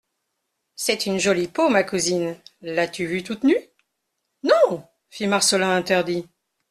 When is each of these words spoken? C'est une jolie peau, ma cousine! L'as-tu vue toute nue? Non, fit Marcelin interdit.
C'est 0.75 1.05
une 1.05 1.19
jolie 1.19 1.47
peau, 1.47 1.69
ma 1.69 1.83
cousine! 1.83 2.35
L'as-tu 2.63 3.05
vue 3.05 3.21
toute 3.21 3.43
nue? 3.43 3.59
Non, 4.41 4.83
fit 5.11 5.27
Marcelin 5.27 5.75
interdit. 5.75 6.25